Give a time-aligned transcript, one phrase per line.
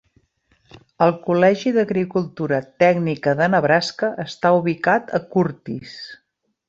[1.05, 5.95] El Col·legi d'Agricultura Tècnica de Nebraska està ubicat a Curtis.